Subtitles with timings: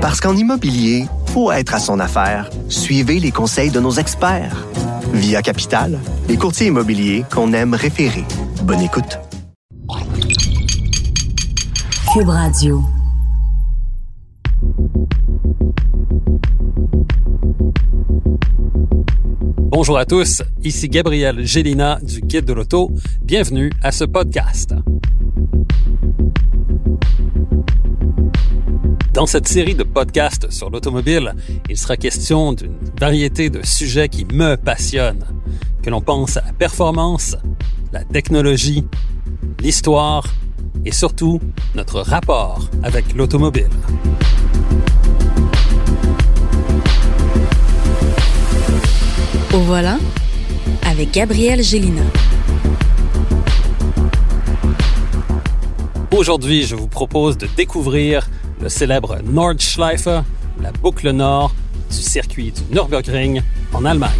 [0.00, 2.48] Parce qu'en immobilier, faut être à son affaire.
[2.70, 4.66] Suivez les conseils de nos experts.
[5.12, 8.24] Via Capital, les courtiers immobiliers qu'on aime référer.
[8.62, 9.18] Bonne écoute.
[12.14, 12.82] Cube Radio.
[19.70, 22.90] Bonjour à tous, ici Gabriel Gélina du Guide de l'Auto.
[23.22, 24.74] Bienvenue à ce podcast.
[29.12, 31.34] Dans cette série de podcasts sur l'automobile,
[31.68, 35.26] il sera question d'une variété de sujets qui me passionnent,
[35.82, 37.36] que l'on pense à la performance,
[37.92, 38.86] la technologie,
[39.58, 40.24] l'histoire
[40.84, 41.40] et surtout
[41.74, 43.68] notre rapport avec l'automobile.
[49.52, 49.98] Au voilà,
[50.86, 52.02] avec Gabriel Gélina.
[56.16, 58.28] Aujourd'hui, je vous propose de découvrir
[58.60, 60.08] le célèbre Nordschleife,
[60.60, 61.54] la boucle nord
[61.90, 63.42] du circuit du Nürburgring
[63.72, 64.10] en Allemagne.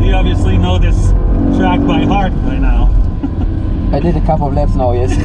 [0.00, 0.96] You obviously know this
[1.56, 2.90] track by heart by now.
[3.92, 5.12] I did a couple of laps now, yes.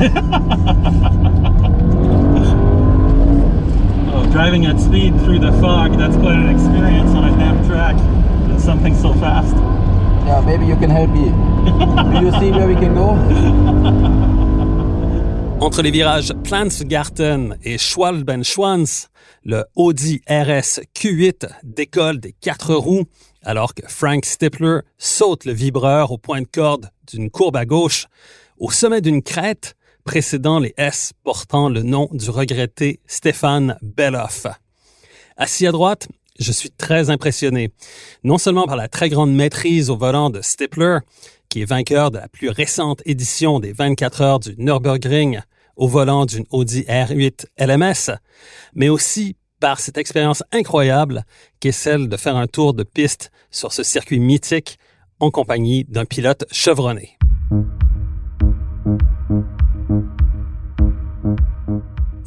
[4.10, 7.96] Oh, driving at speed through the fog, that's quite an experience on a damn track.
[7.96, 9.56] And something so fast.
[10.46, 11.32] Maybe you can help me.
[15.60, 19.10] Entre les virages Planzgarten et Schwalbenschwanz,
[19.44, 23.06] le Audi RS Q8 décolle des quatre roues
[23.44, 28.08] alors que Frank Stippler saute le vibreur au point de corde d'une courbe à gauche
[28.58, 34.48] au sommet d'une crête précédant les S portant le nom du regretté Stéphane Beloff.
[35.38, 36.08] Assis à droite,
[36.40, 37.72] je suis très impressionné,
[38.24, 41.00] non seulement par la très grande maîtrise au volant de Stippler,
[41.50, 45.40] qui est vainqueur de la plus récente édition des 24 heures du Nürburgring
[45.76, 48.18] au volant d'une Audi R8 LMS,
[48.74, 51.24] mais aussi par cette expérience incroyable
[51.60, 54.78] qui est celle de faire un tour de piste sur ce circuit mythique
[55.20, 57.18] en compagnie d'un pilote chevronné.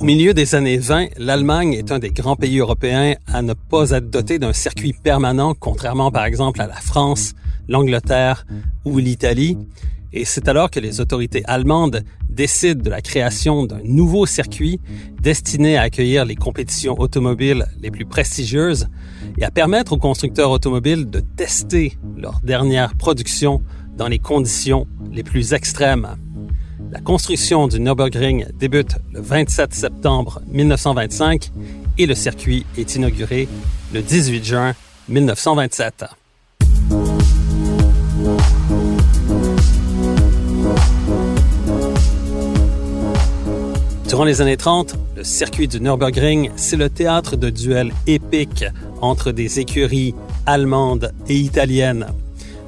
[0.01, 3.91] Au milieu des années 20, l'Allemagne est un des grands pays européens à ne pas
[3.91, 7.35] être doté d'un circuit permanent, contrairement par exemple à la France,
[7.69, 8.47] l'Angleterre
[8.87, 9.59] ou l'Italie.
[10.15, 14.81] Et c'est alors que les autorités allemandes décident de la création d'un nouveau circuit
[15.21, 18.89] destiné à accueillir les compétitions automobiles les plus prestigieuses
[19.37, 23.61] et à permettre aux constructeurs automobiles de tester leur dernière production
[23.99, 26.17] dans les conditions les plus extrêmes.
[26.93, 31.53] La construction du Nürburgring débute le 27 septembre 1925
[31.99, 33.47] et le circuit est inauguré
[33.95, 34.75] le 18 juin
[35.09, 36.07] 1927.
[44.09, 48.65] Durant les années 30, le circuit du Nürburgring, c'est le théâtre de duels épiques
[49.01, 52.07] entre des écuries allemandes et italiennes.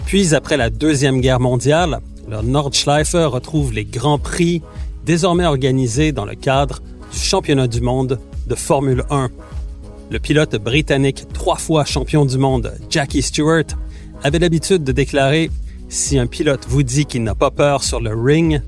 [0.07, 2.01] Puis, après la Deuxième Guerre mondiale,
[2.33, 4.63] le Nordschleife retrouve les grands prix
[5.05, 6.81] désormais organisés dans le cadre
[7.13, 9.29] du championnat du monde de Formule 1.
[10.11, 13.65] Le pilote britannique trois fois champion du monde, Jackie Stewart,
[14.23, 15.51] avait l'habitude de déclarer
[15.91, 18.63] Si un pilote vous dit qu'il n'a pas peur sur le ring,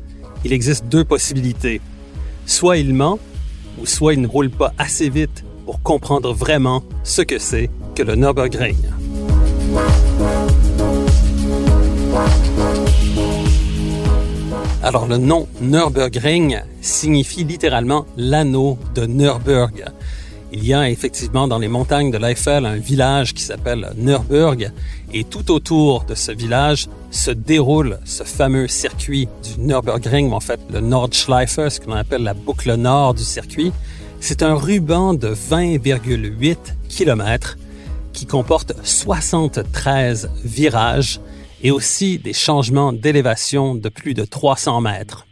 [0.44, 1.80] il existe deux possibilités.
[2.44, 3.18] Soit il ment,
[3.80, 8.02] ou soit il ne roule pas assez vite pour comprendre vraiment ce que c'est que
[8.02, 8.76] le Nürburgring.
[14.84, 19.82] Alors le nom Nürburgring signifie littéralement l'anneau de Nürburg.
[20.52, 24.70] Il y a effectivement dans les montagnes de l'Eiffel un village qui s'appelle Nürburg
[25.14, 30.60] et tout autour de ce village se déroule ce fameux circuit du Nürburgring, en fait
[30.70, 33.72] le Nordschleife, ce que l'on appelle la boucle nord du circuit.
[34.20, 36.56] C'est un ruban de 20,8
[36.90, 37.56] km
[38.12, 41.20] qui comporte 73 virages
[41.64, 45.26] et aussi des changements d'élévation de plus de 300 mètres.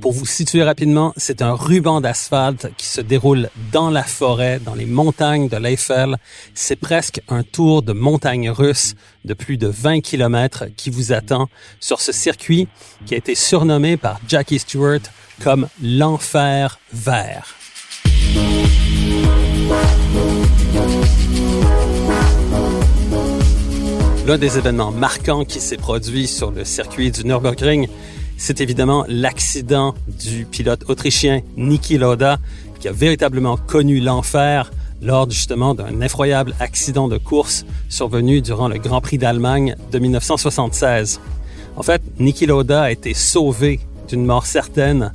[0.00, 4.74] Pour vous situer rapidement, c'est un ruban d'asphalte qui se déroule dans la forêt, dans
[4.74, 6.16] les montagnes de l'Eiffel.
[6.54, 8.94] C'est presque un tour de montagne russe
[9.24, 11.48] de plus de 20 km qui vous attend
[11.80, 12.66] sur ce circuit
[13.04, 15.00] qui a été surnommé par Jackie Stewart
[15.42, 17.54] comme l'enfer vert.
[24.26, 27.88] L'un des événements marquants qui s'est produit sur le circuit du Nürburgring,
[28.36, 32.38] c'est évidemment l'accident du pilote autrichien Niki Lauda,
[32.78, 34.70] qui a véritablement connu l'enfer
[35.00, 41.20] lors justement d'un effroyable accident de course survenu durant le Grand Prix d'Allemagne de 1976.
[41.76, 45.12] En fait, Niki Lauda a été sauvé d'une mort certaine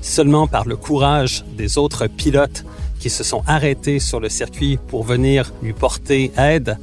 [0.00, 2.64] seulement par le courage des autres pilotes
[2.98, 6.76] qui se sont arrêtés sur le circuit pour venir lui porter aide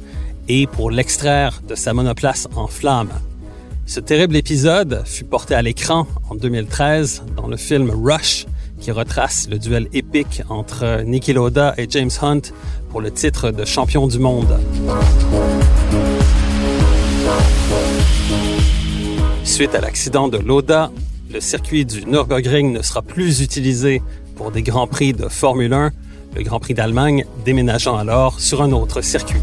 [0.48, 3.12] et pour l'extraire de sa monoplace en flammes.
[3.86, 8.46] Ce terrible épisode fut porté à l'écran en 2013 dans le film Rush,
[8.80, 12.52] qui retrace le duel épique entre Niki Lauda et James Hunt
[12.90, 14.58] pour le titre de champion du monde.
[19.44, 20.90] Suite à l'accident de Lauda,
[21.32, 24.02] le circuit du Nürburgring ne sera plus utilisé
[24.34, 25.92] pour des grands prix de Formule 1,
[26.34, 29.40] le Grand Prix d'Allemagne déménageant alors sur un autre circuit.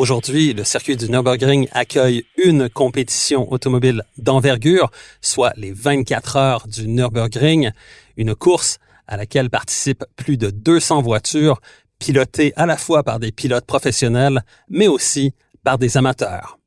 [0.00, 6.88] Aujourd'hui, le circuit du Nürburgring accueille une compétition automobile d'envergure, soit les 24 heures du
[6.88, 7.70] Nürburgring,
[8.16, 11.60] une course à laquelle participent plus de 200 voitures
[11.98, 16.58] pilotées à la fois par des pilotes professionnels, mais aussi par des amateurs.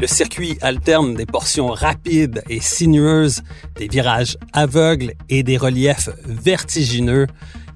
[0.00, 3.42] Le circuit alterne des portions rapides et sinueuses,
[3.74, 7.26] des virages aveugles et des reliefs vertigineux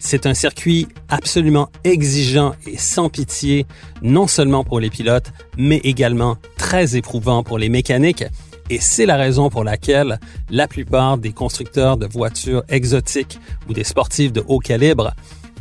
[0.02, 3.66] c'est un circuit absolument exigeant et sans pitié,
[4.02, 8.24] non seulement pour les pilotes, mais également très éprouvant pour les mécaniques.
[8.68, 10.18] Et c'est la raison pour laquelle
[10.50, 13.38] la plupart des constructeurs de voitures exotiques
[13.68, 15.12] ou des sportifs de haut calibre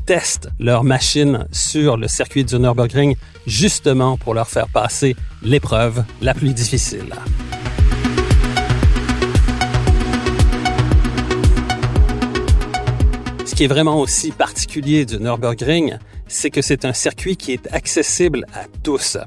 [0.07, 3.15] testent leurs machines sur le circuit du Nürburgring
[3.45, 7.13] justement pour leur faire passer l'épreuve la plus difficile.
[13.61, 18.43] Qui est vraiment aussi particulier du Nürburgring, c'est que c'est un circuit qui est accessible
[18.55, 19.19] à tous.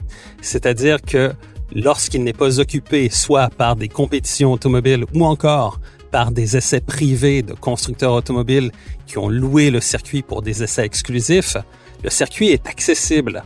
[0.43, 1.33] C'est-à-dire que
[1.73, 5.79] lorsqu'il n'est pas occupé soit par des compétitions automobiles ou encore
[6.11, 8.73] par des essais privés de constructeurs automobiles
[9.07, 11.57] qui ont loué le circuit pour des essais exclusifs,
[12.03, 13.45] le circuit est accessible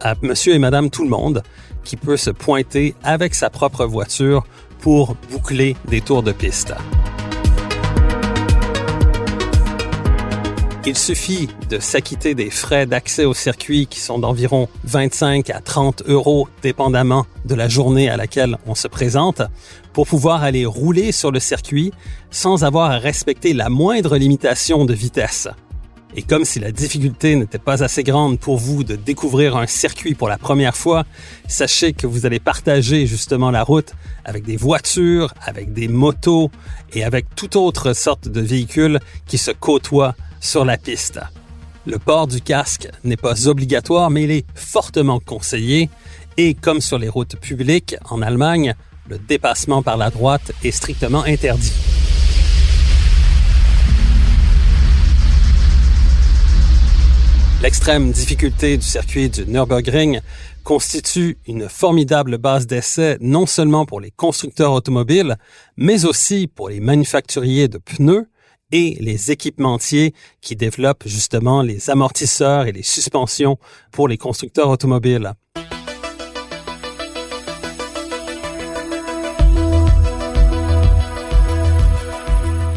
[0.00, 1.42] à monsieur et madame tout le monde
[1.84, 4.46] qui peut se pointer avec sa propre voiture
[4.78, 6.72] pour boucler des tours de piste.
[10.86, 16.04] Il suffit de s'acquitter des frais d'accès au circuit qui sont d'environ 25 à 30
[16.06, 19.42] euros dépendamment de la journée à laquelle on se présente
[19.92, 21.92] pour pouvoir aller rouler sur le circuit
[22.30, 25.48] sans avoir à respecter la moindre limitation de vitesse.
[26.16, 30.14] Et comme si la difficulté n'était pas assez grande pour vous de découvrir un circuit
[30.14, 31.04] pour la première fois,
[31.46, 33.92] sachez que vous allez partager justement la route
[34.24, 36.50] avec des voitures, avec des motos
[36.94, 41.20] et avec toute autre sorte de véhicules qui se côtoient sur la piste.
[41.86, 45.88] Le port du casque n'est pas obligatoire, mais il est fortement conseillé
[46.36, 48.74] et comme sur les routes publiques en Allemagne,
[49.08, 51.72] le dépassement par la droite est strictement interdit.
[57.62, 60.20] L'extrême difficulté du circuit du Nürburgring
[60.64, 65.36] constitue une formidable base d'essai non seulement pour les constructeurs automobiles,
[65.76, 68.28] mais aussi pour les manufacturiers de pneus
[68.72, 73.58] et les équipementiers qui développent justement les amortisseurs et les suspensions
[73.92, 75.32] pour les constructeurs automobiles.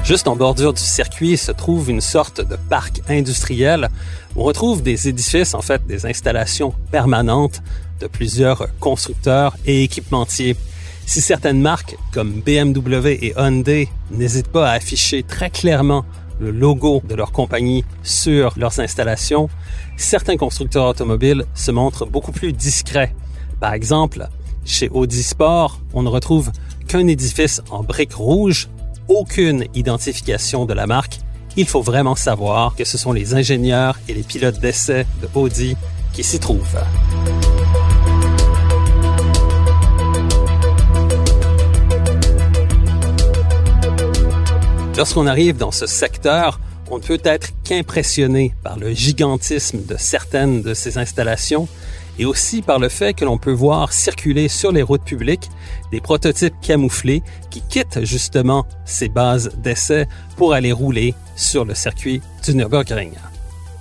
[0.04, 3.90] Juste en bordure du circuit se trouve une sorte de parc industriel
[4.36, 7.62] on retrouve des édifices, en fait des installations permanentes
[8.00, 10.56] de plusieurs constructeurs et équipementiers.
[11.06, 16.06] Si certaines marques comme BMW et Hyundai n'hésitent pas à afficher très clairement
[16.40, 19.50] le logo de leur compagnie sur leurs installations,
[19.98, 23.14] certains constructeurs automobiles se montrent beaucoup plus discrets.
[23.60, 24.28] Par exemple,
[24.66, 26.52] chez Audi Sport, on ne retrouve
[26.88, 28.70] qu'un édifice en briques rouges,
[29.08, 31.20] aucune identification de la marque.
[31.56, 35.76] Il faut vraiment savoir que ce sont les ingénieurs et les pilotes d'essai de Audi
[36.14, 36.80] qui s'y trouvent.
[45.04, 50.62] Lorsqu'on arrive dans ce secteur, on ne peut être qu'impressionné par le gigantisme de certaines
[50.62, 51.68] de ces installations
[52.18, 55.50] et aussi par le fait que l'on peut voir circuler sur les routes publiques
[55.92, 60.08] des prototypes camouflés qui quittent justement ces bases d'essai
[60.38, 63.12] pour aller rouler sur le circuit du Nürburgring.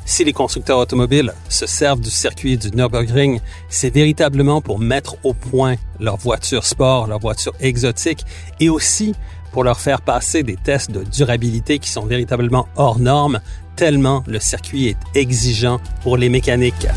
[0.04, 3.38] Si les constructeurs automobiles se servent du circuit du Nürburgring,
[3.68, 8.24] c'est véritablement pour mettre au point leurs voitures sport, leurs voitures exotiques
[8.58, 9.14] et aussi
[9.52, 13.40] pour leur faire passer des tests de durabilité qui sont véritablement hors normes,
[13.76, 16.88] tellement le circuit est exigeant pour les mécaniques.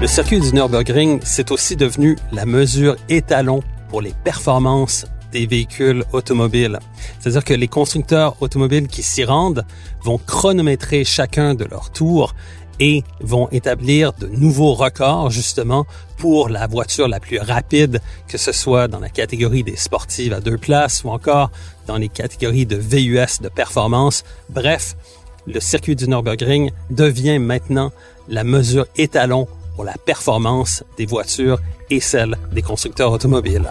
[0.00, 6.04] Le circuit du Nürburgring, c'est aussi devenu la mesure étalon pour les performances des véhicules
[6.12, 6.78] automobiles.
[7.20, 9.64] C'est-à-dire que les constructeurs automobiles qui s'y rendent
[10.02, 12.34] vont chronométrer chacun de leurs tours
[12.80, 18.52] et vont établir de nouveaux records justement pour la voiture la plus rapide, que ce
[18.52, 21.50] soit dans la catégorie des sportives à deux places ou encore
[21.86, 24.24] dans les catégories de VUS de performance.
[24.50, 24.96] Bref,
[25.46, 27.92] le circuit du Nürburgring devient maintenant
[28.28, 33.70] la mesure étalon pour la performance des voitures et celle des constructeurs automobiles.